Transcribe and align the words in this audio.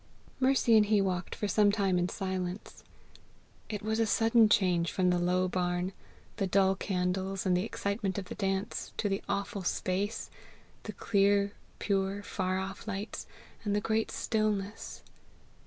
Mercy 0.39 0.75
and 0.75 0.87
he 0.87 0.99
walked 0.99 1.35
for 1.35 1.47
some 1.47 1.71
time 1.71 1.99
in 1.99 2.09
silence. 2.09 2.83
It 3.69 3.83
was 3.83 3.99
a 3.99 4.07
sudden 4.07 4.49
change 4.49 4.91
from 4.91 5.11
the 5.11 5.19
low 5.19 5.47
barn, 5.47 5.93
the 6.37 6.47
dull 6.47 6.73
candles, 6.75 7.45
and 7.45 7.55
the 7.55 7.63
excitement 7.63 8.17
of 8.17 8.25
the 8.25 8.33
dance, 8.33 8.93
to 8.97 9.07
the 9.07 9.21
awful 9.29 9.61
space, 9.63 10.31
the 10.85 10.93
clear 10.93 11.51
pure 11.77 12.23
far 12.23 12.57
off 12.57 12.87
lights, 12.87 13.27
and 13.63 13.75
the 13.75 13.79
great 13.79 14.09
stillness. 14.09 15.03